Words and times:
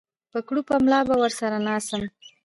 په 0.31 0.39
کړوپه 0.47 0.73
ملا 0.83 0.99
به 1.07 1.15
ورسره 1.21 1.57
ناڅم 1.67 2.03